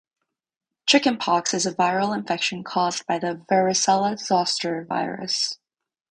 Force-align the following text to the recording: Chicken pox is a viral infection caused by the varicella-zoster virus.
Chicken 0.87 1.17
pox 1.17 1.53
is 1.53 1.67
a 1.67 1.75
viral 1.75 2.17
infection 2.17 2.63
caused 2.63 3.05
by 3.05 3.19
the 3.19 3.35
varicella-zoster 3.47 4.83
virus. 4.85 5.59